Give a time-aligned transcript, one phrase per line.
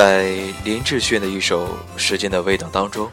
[0.00, 0.32] 在
[0.64, 3.06] 林志炫的一首《时间的味道》当中，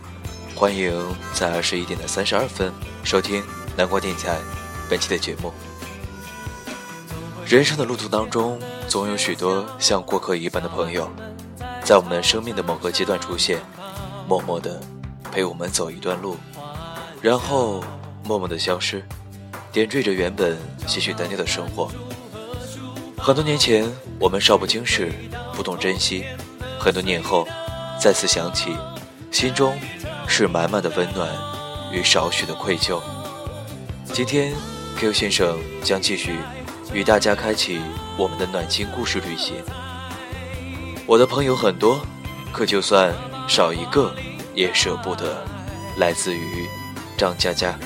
[0.55, 0.89] 欢迎
[1.33, 2.71] 在二十一点的三十二分
[3.03, 3.43] 收听
[3.75, 4.39] 南国电台
[4.89, 5.51] 本期的节目。
[7.45, 11.11] 人生的路途当中，总有许多像过客一般的朋友，
[11.83, 13.59] 在我们生命的某个阶段出现，
[14.25, 14.81] 默默的
[15.29, 16.37] 陪我们走一段路，
[17.21, 17.83] 然后
[18.23, 19.05] 默默的消失，
[19.73, 21.91] 点缀着原本些许单调的生活。
[23.17, 23.85] 很多年前，
[24.17, 25.11] 我们少不经事，
[25.53, 26.23] 不懂珍惜；
[26.79, 27.47] 很多年后，
[27.99, 28.75] 再次想起，
[29.31, 29.77] 心中
[30.27, 31.29] 是满满的温暖
[31.91, 33.01] 与少许的愧疚。
[34.13, 34.53] 今天
[34.97, 36.39] ，Q 先生将继续。
[36.93, 37.81] 与大家开启
[38.17, 39.55] 我们的暖心故事旅行。
[41.05, 41.99] 我的朋友很多，
[42.53, 43.13] 可就算
[43.45, 44.15] 少一个
[44.55, 45.45] 也舍不得。
[45.97, 46.65] 来自于
[47.17, 47.77] 张嘉佳。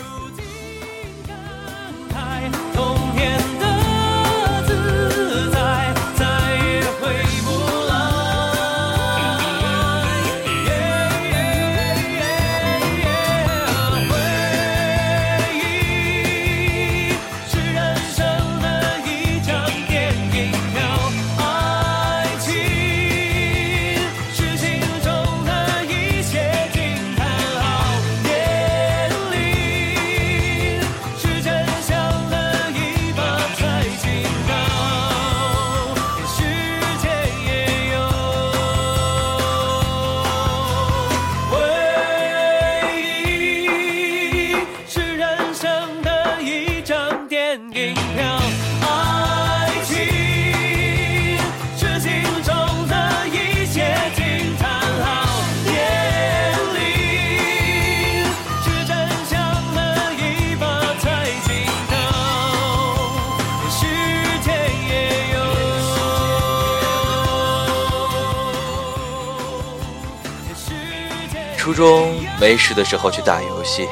[71.72, 73.88] 初中没事的时候去打游戏，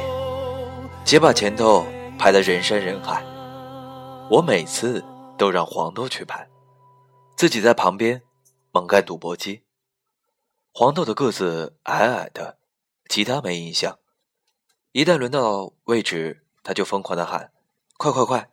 [1.06, 1.86] 结把前头
[2.18, 3.24] 排的人山人海，
[4.30, 5.02] 我每次
[5.38, 6.46] 都让黄豆去排，
[7.38, 8.22] 自己在旁边
[8.74, 9.64] 猛干赌博机。
[10.74, 12.58] 黄豆的个子矮矮的，
[13.08, 13.98] 其他没印象。
[14.92, 17.54] 一旦轮到位置，他就疯狂的喊
[17.96, 18.50] ：“快快快！”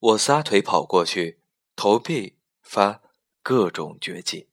[0.00, 1.38] 我撒腿跑过去，
[1.76, 3.02] 投币发
[3.42, 4.48] 各种绝技。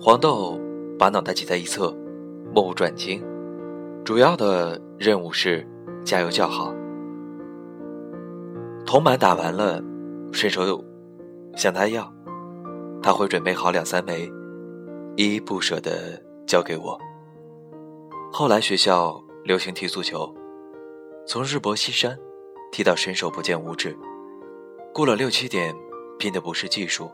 [0.00, 0.58] 黄豆
[0.98, 1.94] 把脑袋挤在一侧。
[2.52, 3.24] 目不转睛，
[4.04, 5.66] 主要的任务是
[6.04, 6.74] 加油叫好。
[8.84, 9.80] 铜板打完了，
[10.32, 10.84] 伸手
[11.56, 12.12] 向他要，
[13.00, 14.30] 他会准备好两三枚，
[15.16, 16.98] 依依不舍地交给我。
[18.32, 20.34] 后来学校流行踢足球，
[21.26, 22.18] 从日薄西山
[22.72, 23.96] 踢到伸手不见五指，
[24.92, 25.72] 过了六七点，
[26.18, 27.08] 拼的不是技术，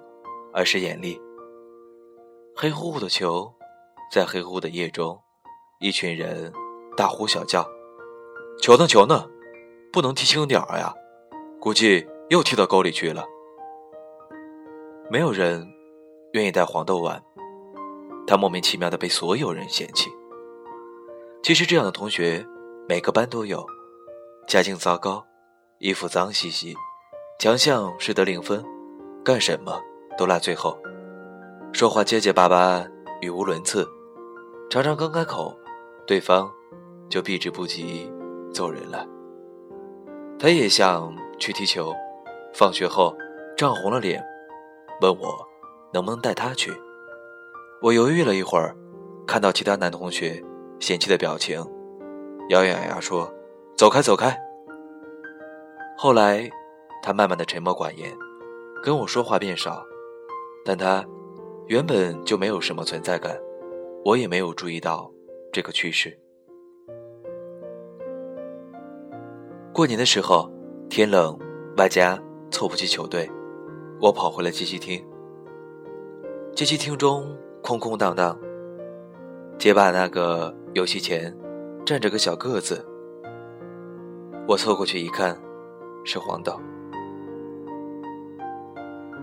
[0.54, 1.20] 而是眼力。
[2.54, 3.52] 黑乎乎的球，
[4.10, 5.20] 在黑乎乎的夜中。
[5.78, 6.50] 一群人
[6.96, 7.62] 大呼小叫
[8.62, 8.86] ：“球呢？
[8.86, 9.26] 球呢？
[9.92, 10.94] 不能踢轻点儿呀！
[11.60, 13.26] 估计又踢到沟里去了。”
[15.10, 15.68] 没有人
[16.32, 17.22] 愿意带黄豆玩，
[18.26, 20.10] 他莫名其妙的被所有人嫌弃。
[21.42, 22.46] 其实这样的同学
[22.88, 23.66] 每个班都有，
[24.48, 25.22] 家境糟糕，
[25.78, 26.74] 衣服脏兮兮，
[27.38, 28.64] 强项是得零分，
[29.22, 29.78] 干什么
[30.16, 30.78] 都落最后，
[31.70, 32.82] 说话结结巴巴，
[33.20, 33.86] 语无伦次，
[34.70, 35.54] 常常刚开口。
[36.06, 36.50] 对方
[37.08, 38.10] 就避之不及，
[38.54, 39.06] 走人了。
[40.38, 41.92] 他也想去踢球，
[42.54, 43.16] 放学后
[43.56, 44.24] 涨红了脸，
[45.00, 45.36] 问我
[45.92, 46.72] 能不能带他去。
[47.82, 48.76] 我犹豫了一会儿，
[49.26, 50.42] 看到其他男同学
[50.78, 51.58] 嫌弃的表情，
[52.50, 53.32] 咬咬牙说
[53.76, 54.36] ：“走开，走开。”
[55.98, 56.48] 后来
[57.02, 58.16] 他慢慢的沉默寡言，
[58.82, 59.84] 跟我说话变少，
[60.64, 61.04] 但他
[61.66, 63.36] 原本就没有什么存在感，
[64.04, 65.10] 我也没有注意到。
[65.56, 66.14] 这个趋势。
[69.72, 70.52] 过年的时候，
[70.90, 71.34] 天冷，
[71.78, 73.26] 外加凑不齐球队，
[73.98, 75.02] 我跑回了街机厅。
[76.54, 78.38] 街机厅中空空荡荡，
[79.56, 81.34] 街霸那个游戏前
[81.86, 82.86] 站着个小个子。
[84.46, 85.40] 我凑过去一看，
[86.04, 86.60] 是黄豆。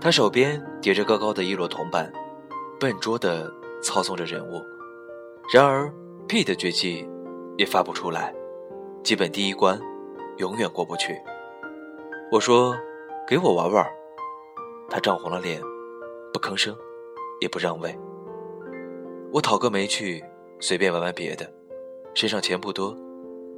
[0.00, 2.12] 他手边叠着高高的一摞铜板，
[2.80, 3.48] 笨拙的
[3.80, 4.60] 操纵着人物。
[5.54, 5.94] 然而。
[6.34, 7.08] P 的绝技
[7.56, 8.34] 也发不出来，
[9.04, 9.80] 基本第一关
[10.38, 11.16] 永远过不去。
[12.32, 12.76] 我说
[13.24, 13.86] ：“给我玩玩。”
[14.90, 15.62] 他涨红了脸，
[16.32, 16.76] 不吭声，
[17.40, 17.96] 也不让位。
[19.32, 20.24] 我讨个没趣，
[20.58, 21.48] 随便玩玩别的。
[22.14, 22.98] 身上钱不多，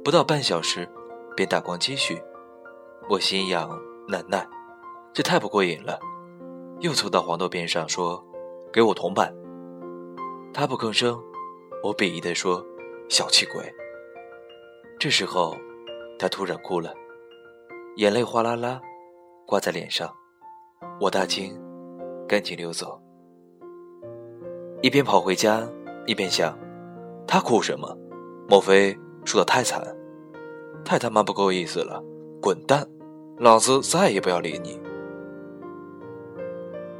[0.03, 0.87] 不到半小时
[1.35, 2.21] 便打光积蓄。
[3.09, 3.67] 我心痒
[4.07, 4.47] 难耐，
[5.13, 5.99] 这太不过瘾了，
[6.81, 8.23] 又凑到黄豆边上说
[8.71, 9.33] ：“给我铜板。”
[10.53, 11.19] 他不吭声，
[11.83, 12.65] 我鄙夷地说
[13.09, 13.63] ：“小气鬼。”
[14.99, 15.55] 这时候，
[16.17, 16.93] 他突然哭了，
[17.97, 18.81] 眼泪哗啦啦
[19.45, 20.11] 挂在脸上，
[20.99, 21.55] 我大惊，
[22.27, 22.99] 赶紧溜走。
[24.81, 25.67] 一边跑回家，
[26.05, 26.57] 一边想：
[27.27, 27.95] 他哭什么？
[28.49, 29.81] 莫非输得太惨？
[30.83, 32.03] 太他妈不够意思了！
[32.41, 32.87] 滚蛋！
[33.37, 34.79] 老子再也不要理你。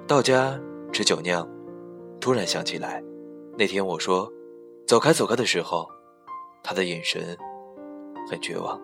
[0.06, 0.60] 到家
[0.92, 1.48] 吃酒酿，
[2.20, 3.04] 突然想起来，
[3.58, 4.32] 那天我说
[4.88, 5.86] “走开，走开”的时候，
[6.64, 7.38] 他的眼神
[8.30, 8.82] 很绝望。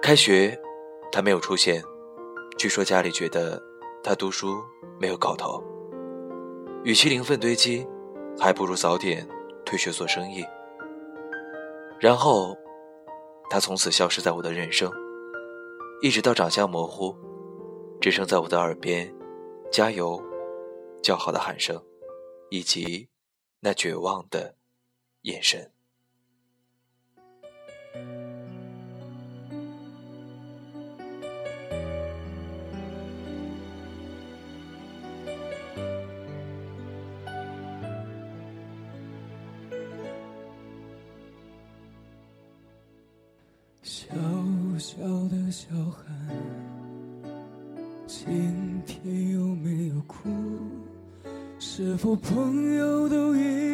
[0.00, 0.58] 开学，
[1.12, 1.82] 他没有出现，
[2.56, 3.62] 据说家里觉得
[4.02, 4.62] 他读书
[4.98, 5.62] 没有搞头，
[6.84, 7.86] 与其零分堆积，
[8.40, 9.28] 还不如早点
[9.62, 10.44] 退学做生意。
[12.00, 12.56] 然后。
[13.50, 14.92] 他从此消失在我的人生，
[16.02, 17.16] 一直到长相模糊，
[17.98, 19.10] 只剩在我的耳边
[19.72, 20.22] “加油”
[21.02, 21.82] 叫好的喊声，
[22.50, 23.08] 以及
[23.60, 24.54] 那绝望的
[25.22, 25.70] 眼神。
[43.82, 44.14] 小
[44.78, 44.96] 小
[45.28, 46.04] 的小孩，
[48.06, 50.28] 今天有没有哭？
[51.58, 52.77] 是否朋友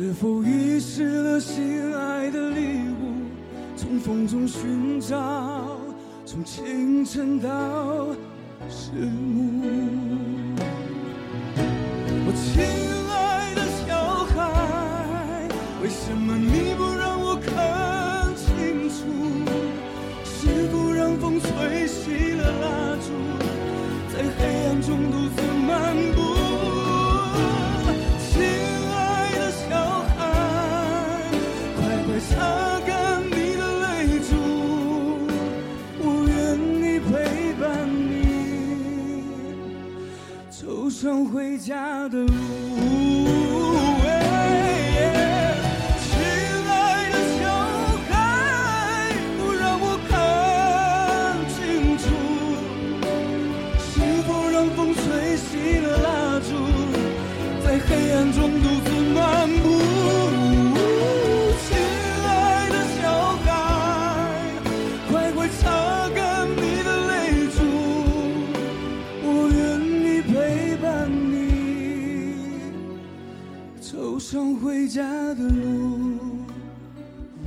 [0.00, 3.26] 是否遗失了心爱的礼物？
[3.76, 5.76] 从风中寻找，
[6.24, 7.48] 从清晨到
[8.70, 9.60] 日暮。
[12.24, 12.62] 我亲
[13.10, 15.48] 爱的小孩，
[15.82, 19.02] 为什么你不让我看清楚？
[20.24, 21.40] 是否让风？
[21.40, 21.48] 吹
[21.88, 23.07] 熄了蜡烛，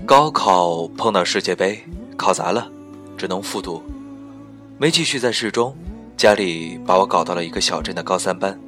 [0.05, 1.81] 高考碰到世界杯，
[2.17, 2.69] 考砸了，
[3.17, 3.81] 只能复读，
[4.77, 5.73] 没继续在市中，
[6.17, 8.59] 家里把我搞到了一个小镇的高三班，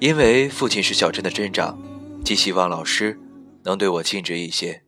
[0.00, 1.78] 因为父亲是小镇的镇长，
[2.24, 3.16] 寄希望老师
[3.62, 4.82] 能对我尽职一些。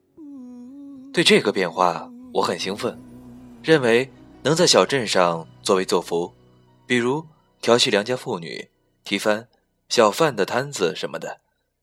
[1.12, 2.98] 对这个变化我很兴奋，
[3.62, 4.10] 认为
[4.42, 6.34] 能在小镇上作威作福，
[6.86, 7.26] 比如
[7.60, 8.70] 调戏良家妇女、
[9.04, 9.48] 踢翻
[9.88, 11.42] 小贩的摊子什么的，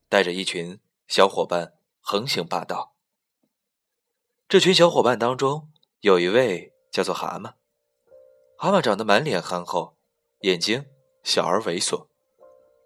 [0.10, 2.96] 带着一群小伙伴横行霸道。
[4.50, 5.70] 这群小伙伴当中，
[6.00, 7.54] 有一位叫做蛤蟆。
[8.58, 9.96] 蛤蟆长得满脸憨厚，
[10.40, 10.86] 眼睛
[11.24, 12.08] 小而猥琐。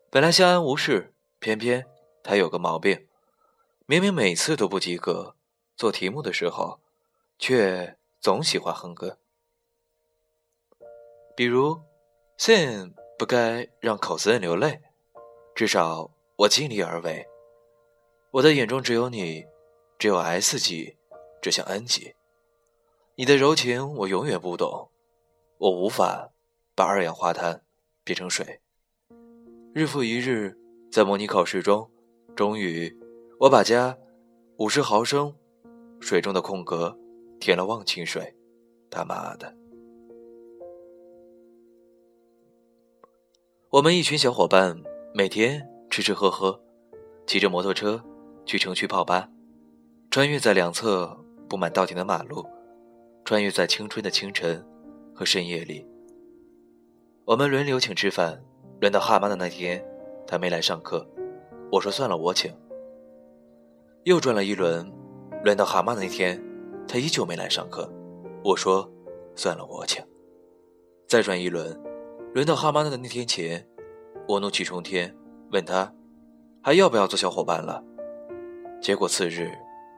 [0.09, 1.87] 本来相安无事，偏偏
[2.21, 3.07] 他有个毛病：
[3.85, 5.37] 明明每次都不及格，
[5.77, 6.81] 做题目的时候，
[7.39, 9.17] 却总喜欢哼歌。
[11.35, 11.81] 比如
[12.37, 14.81] ，sin 不该让口子人流泪，
[15.53, 17.27] 至少我尽力而为。
[18.31, 19.45] 我的眼中只有你，
[19.99, 20.97] 只有 S 级。
[21.41, 22.13] 只像 N 级，
[23.15, 24.91] 你的柔情我永远不懂，
[25.57, 26.29] 我无法
[26.75, 27.63] 把二氧化碳
[28.03, 28.61] 变成水。
[29.73, 30.55] 日复一日，
[30.91, 31.89] 在模拟考试中，
[32.35, 32.95] 终于
[33.39, 33.97] 我把加
[34.57, 35.35] 五十毫升
[35.99, 36.95] 水中的空格
[37.41, 38.33] 填了忘情水。
[38.89, 39.53] 他妈的！
[43.69, 44.81] 我们一群小伙伴
[45.13, 46.61] 每天吃吃喝喝，
[47.25, 48.01] 骑着摩托车
[48.45, 49.29] 去城区泡吧，
[50.09, 51.17] 穿越在两侧。
[51.49, 52.45] 布满稻田的马路，
[53.25, 54.65] 穿越在青春的清晨
[55.13, 55.85] 和深夜里。
[57.25, 58.41] 我们轮流请吃饭，
[58.79, 59.85] 轮到蛤蟆的那天，
[60.25, 61.05] 他没来上课，
[61.69, 62.55] 我说算了，我请。
[64.05, 64.89] 又转了一轮，
[65.43, 66.41] 轮到蛤蟆那天，
[66.87, 67.89] 他依旧没来上课，
[68.43, 68.89] 我说
[69.35, 70.03] 算了，我请。
[71.07, 71.77] 再转一轮，
[72.33, 73.67] 轮到蛤蟆的那天前，
[74.27, 75.15] 我怒气冲天，
[75.51, 75.93] 问他
[76.63, 77.83] 还要不要做小伙伴了。
[78.81, 79.51] 结果次日，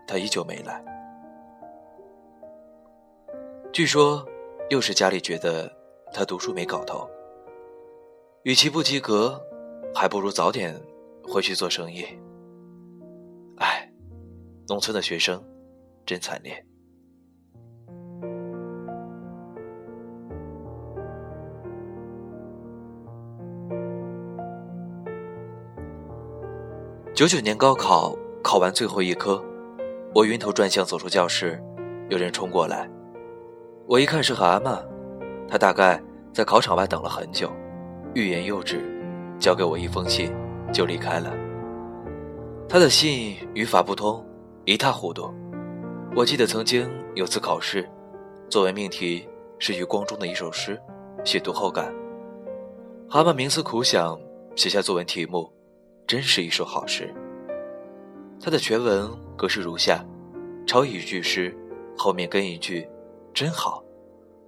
[0.07, 0.83] 他依旧没来。
[3.71, 4.27] 据说，
[4.69, 5.71] 又是家里觉得
[6.11, 7.09] 他读书没搞头，
[8.43, 9.41] 与其不及格，
[9.95, 10.79] 还不如早点
[11.23, 12.05] 回去做生意。
[13.57, 13.91] 唉，
[14.67, 15.43] 农村的学生
[16.05, 16.65] 真惨烈。
[27.13, 28.17] 九九年高考。
[28.41, 29.41] 考完最后一科，
[30.13, 31.63] 我晕头转向走出教室，
[32.09, 32.89] 有人冲过来，
[33.87, 34.83] 我一看是蛤蟆，
[35.47, 36.03] 他大概
[36.33, 37.49] 在考场外等了很久，
[38.13, 38.81] 欲言又止，
[39.39, 40.29] 交给我一封信
[40.73, 41.31] 就离开了。
[42.67, 44.25] 他的信语法不通，
[44.65, 45.33] 一塌糊涂。
[46.17, 47.89] 我记得曾经有次考试，
[48.49, 49.25] 作文命题
[49.57, 50.77] 是余光中的一首诗，
[51.23, 51.93] 写读后感。
[53.07, 54.19] 蛤蟆冥思苦想，
[54.53, 55.49] 写下作文题目，
[56.05, 57.13] 真是一首好诗。
[58.39, 60.05] 他的全文格式如下：
[60.67, 61.55] 抄一句诗，
[61.97, 62.87] 后面跟一句
[63.33, 63.83] “真好”，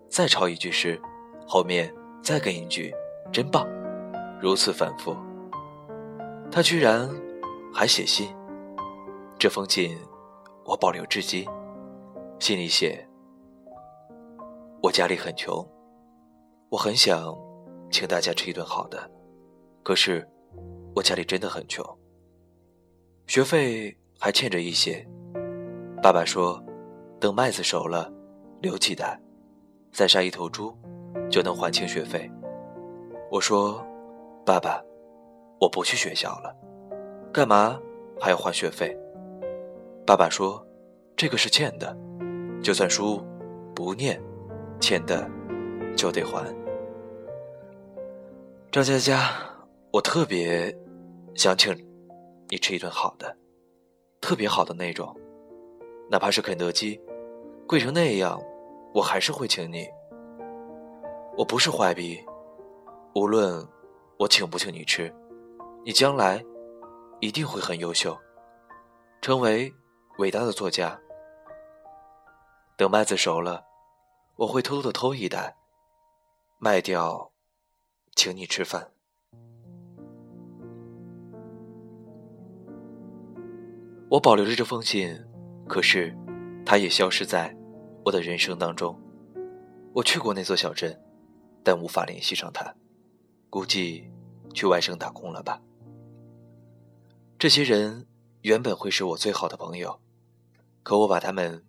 [0.09, 0.99] 再抄一句诗，
[1.47, 2.93] 后面再跟一句
[3.31, 3.67] “真棒”，
[4.41, 5.15] 如此反复。
[6.51, 7.09] 他居然
[7.73, 8.27] 还写信，
[9.39, 9.97] 这封信
[10.63, 11.47] 我保留至今。
[12.39, 13.07] 信里写
[14.83, 15.65] ：“我家里很穷，
[16.69, 17.33] 我很想
[17.89, 19.09] 请大家吃一顿好的，
[19.83, 20.27] 可是
[20.95, 21.85] 我家里真的很穷。”
[23.27, 25.05] 学费还欠着一些，
[26.01, 26.63] 爸爸说，
[27.19, 28.11] 等麦子熟了，
[28.61, 29.19] 留几袋，
[29.91, 30.75] 再杀一头猪，
[31.29, 32.29] 就能还清学费。
[33.31, 33.83] 我说，
[34.45, 34.79] 爸爸，
[35.59, 36.55] 我不去学校了，
[37.33, 37.79] 干嘛
[38.21, 38.95] 还要还学费？
[40.05, 40.63] 爸爸说，
[41.17, 41.97] 这个是欠的，
[42.61, 43.25] 就算书
[43.75, 44.21] 不念，
[44.79, 45.27] 欠的
[45.97, 46.45] 就得还。
[48.71, 49.31] 张佳佳，
[49.91, 50.71] 我特别
[51.35, 51.75] 想请。
[52.47, 53.35] 你吃一顿好的，
[54.21, 55.19] 特别好的那种，
[56.11, 57.01] 哪怕是肯德基，
[57.67, 58.39] 贵成那样，
[58.93, 59.89] 我还是会请你。
[61.35, 62.23] 我不是坏逼，
[63.15, 63.67] 无论
[64.19, 65.11] 我请不请你吃，
[65.83, 66.45] 你将来
[67.19, 68.15] 一定会很优秀，
[69.21, 69.73] 成为
[70.19, 70.99] 伟大的作家。
[72.77, 73.65] 等麦子熟了，
[74.35, 75.57] 我会偷偷的偷一袋，
[76.59, 77.31] 卖掉，
[78.15, 78.91] 请你吃饭。
[84.07, 85.19] 我保留着这封信，
[85.67, 86.15] 可是，
[86.63, 87.55] 它也消失在
[88.05, 89.01] 我的人生当中。
[89.93, 91.01] 我去过那座小镇，
[91.63, 92.75] 但无法联系上他，
[93.49, 94.11] 估计
[94.53, 95.59] 去外省打工了吧。
[97.39, 98.07] 这些人
[98.41, 99.99] 原本会是我最好的朋友，
[100.83, 101.65] 可我把他们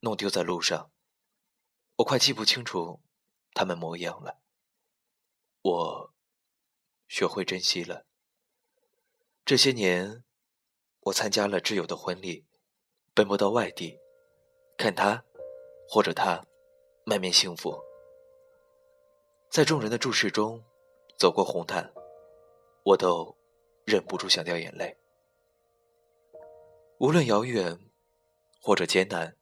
[0.00, 0.90] 弄丢在路上，
[1.98, 3.00] 我快记不清楚
[3.54, 4.40] 他们模样了。
[5.62, 6.14] 我
[7.06, 8.06] 学会珍惜了
[9.44, 10.24] 这些年。
[11.06, 12.44] 我参加了挚友的婚礼，
[13.14, 13.96] 奔波到外地，
[14.76, 15.22] 看他
[15.88, 16.44] 或者他
[17.04, 17.80] 满面幸福，
[19.48, 20.60] 在众人的注视中
[21.16, 21.92] 走过红毯，
[22.82, 23.36] 我都
[23.84, 24.96] 忍不住想掉眼泪。
[26.98, 27.78] 无论遥远
[28.60, 29.36] 或者艰难，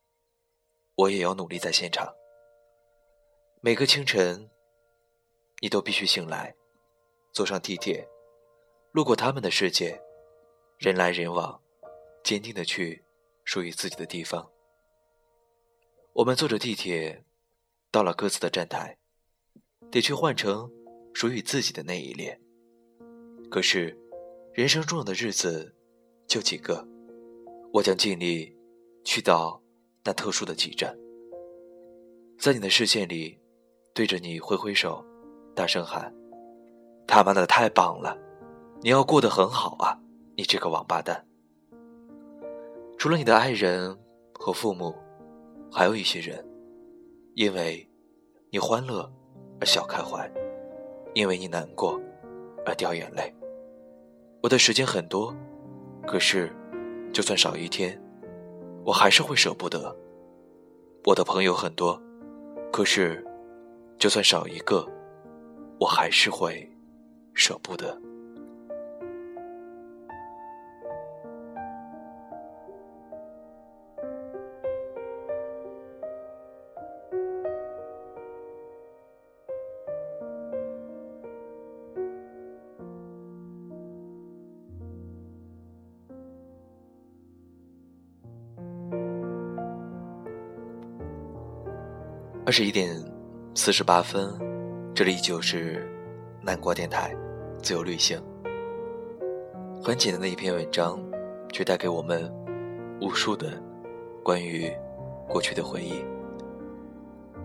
[0.97, 2.15] 我也要努力在现场。
[3.63, 4.51] 每个清晨，
[5.63, 6.55] 你都必须醒来，
[7.33, 8.07] 坐上地铁，
[8.93, 10.04] 路过他们的世界。
[10.79, 11.61] 人来人往，
[12.23, 13.03] 坚定的去
[13.45, 14.51] 属于自己的地方。
[16.13, 17.25] 我们坐着地铁，
[17.91, 18.99] 到了各自的站台，
[19.91, 20.71] 得去换成
[21.13, 22.39] 属于自己的那一列。
[23.51, 23.97] 可是，
[24.53, 25.75] 人生重要的日子
[26.27, 26.87] 就几个，
[27.73, 28.55] 我将尽力
[29.05, 29.63] 去到
[30.05, 30.95] 那特殊的几站，
[32.39, 33.41] 在你的视线里，
[33.95, 35.05] 对着你挥挥手，
[35.55, 36.15] 大声喊
[37.07, 38.19] ：“他妈的太棒了！
[38.83, 39.99] 你要过得很好啊！”
[40.37, 41.25] 你这个王八蛋！
[42.99, 43.97] 除了你的爱人
[44.33, 44.93] 和父母，
[45.71, 46.45] 还有一些人，
[47.35, 47.89] 因为
[48.51, 49.09] 你欢乐
[49.61, 50.29] 而笑开怀，
[51.15, 52.01] 因为你难过
[52.67, 53.33] 而掉眼泪。
[54.43, 55.33] 我的时间很多，
[56.05, 56.53] 可是
[57.13, 58.03] 就算少一天，
[58.85, 59.97] 我还是会舍不得。
[61.05, 62.01] 我的朋友很多，
[62.73, 63.25] 可是
[63.99, 64.85] 就算少一个，
[65.79, 66.69] 我还是会
[67.35, 67.97] 舍不得。
[92.57, 92.89] 十一点
[93.57, 94.33] 四十八分，
[94.95, 95.91] 这里依旧是
[96.41, 97.13] 南国电台，
[97.61, 98.17] 自由旅行。
[99.83, 101.03] 很简单的一篇文章，
[101.53, 102.33] 却带给我们
[103.01, 103.61] 无数的
[104.23, 104.73] 关于
[105.29, 106.05] 过去的回忆。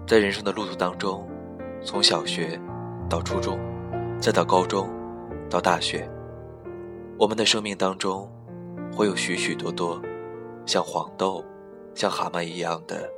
[0.06, 1.28] 在人生的路途当中，
[1.84, 2.62] 从小学
[3.10, 3.58] 到初中，
[4.22, 4.88] 再到高中，
[5.50, 6.08] 到大学，
[7.18, 8.32] 我们的生命当中
[8.96, 10.00] 会有许许多多
[10.68, 11.44] 像黄豆、
[11.96, 13.10] 像蛤蟆一样的，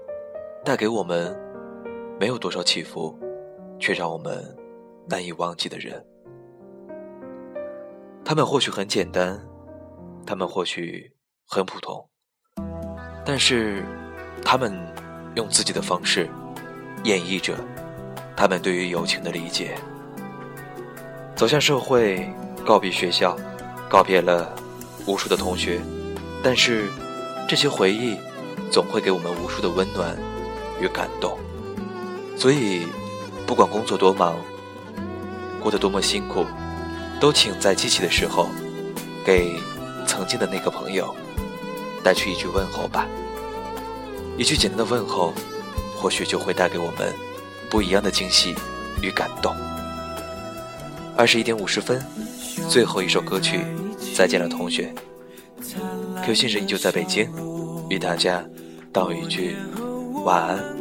[0.63, 1.50] 带给我们。
[2.21, 3.17] 没有多少起伏，
[3.79, 4.55] 却让我们
[5.09, 6.05] 难以忘记的人。
[8.23, 9.43] 他们或许很简单，
[10.23, 11.11] 他们或许
[11.47, 12.07] 很普通，
[13.25, 13.83] 但是
[14.45, 14.71] 他们
[15.33, 16.29] 用自己的方式
[17.05, 17.55] 演绎着
[18.37, 19.75] 他们对于友情的理解。
[21.35, 22.31] 走向社会，
[22.63, 23.35] 告别学校，
[23.89, 24.55] 告别了
[25.07, 25.81] 无数的同学，
[26.43, 26.87] 但是
[27.49, 28.15] 这些回忆
[28.69, 30.15] 总会给我们无数的温暖
[30.79, 31.35] 与感动。
[32.41, 32.87] 所以，
[33.45, 34.35] 不管工作多忙，
[35.61, 36.43] 过得多么辛苦，
[37.19, 38.49] 都请在记起的时候，
[39.23, 39.59] 给
[40.07, 41.15] 曾经的那个朋友
[42.03, 43.05] 带去一句问候吧。
[44.39, 45.35] 一句简单的问候，
[45.95, 47.13] 或许就会带给我们
[47.69, 48.55] 不一样的惊喜
[49.03, 49.55] 与感动。
[51.15, 52.03] 二十一点五十分，
[52.67, 53.59] 最后一首歌曲
[54.15, 54.91] 《再见了，同学》。
[56.25, 57.29] Q 先生依旧在北京，
[57.87, 58.43] 与大家
[58.91, 59.55] 道一句
[60.25, 60.80] 晚安，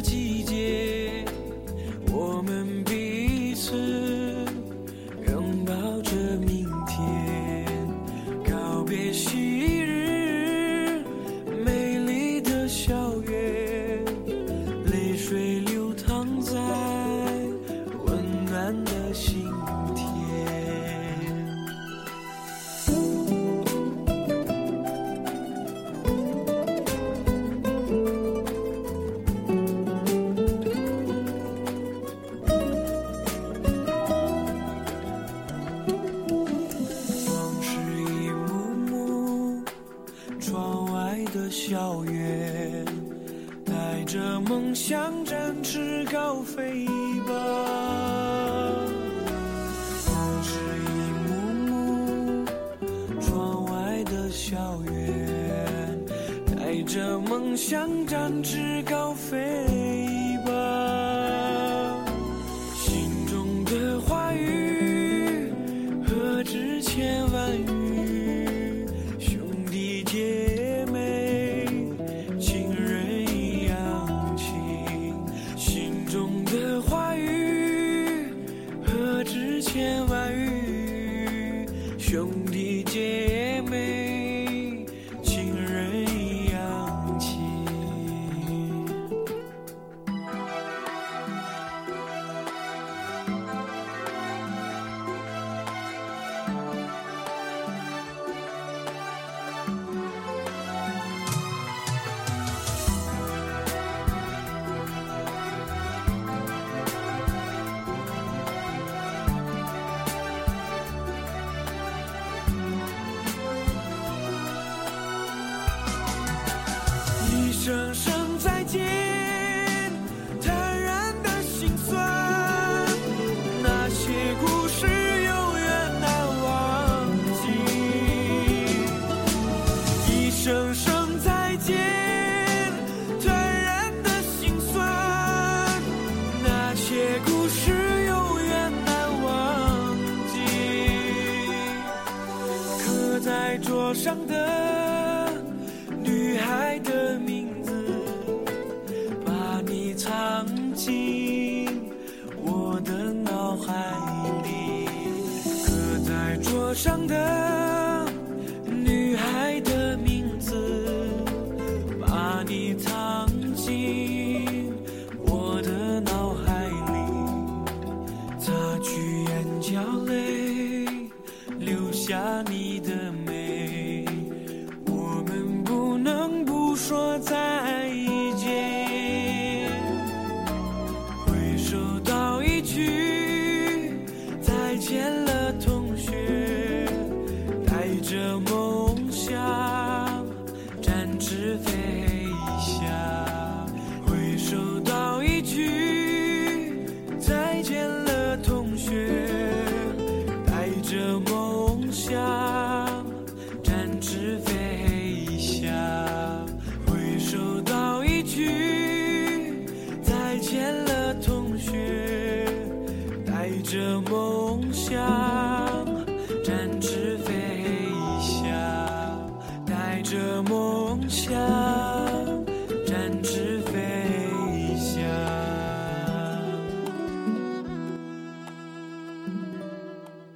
[117.71, 118.20] 人生